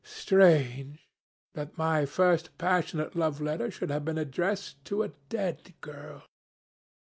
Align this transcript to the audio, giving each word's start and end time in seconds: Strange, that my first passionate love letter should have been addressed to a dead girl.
Strange, 0.03 1.07
that 1.53 1.77
my 1.77 2.07
first 2.07 2.57
passionate 2.57 3.15
love 3.15 3.39
letter 3.39 3.69
should 3.69 3.91
have 3.91 4.03
been 4.03 4.17
addressed 4.17 4.83
to 4.83 5.03
a 5.03 5.09
dead 5.29 5.75
girl. 5.79 6.23